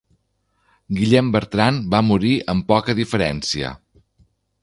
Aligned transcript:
Guillem 0.99 1.27
Bertran 1.35 1.77
va 1.91 2.01
morir 2.09 2.33
amb 2.55 2.67
poca 2.73 2.97
diferència. 3.03 3.73